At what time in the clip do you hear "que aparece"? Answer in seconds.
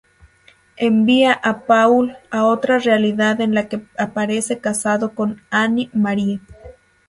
3.69-4.57